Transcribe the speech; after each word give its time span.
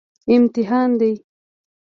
امتحان 0.35 0.89
دی 0.99 1.11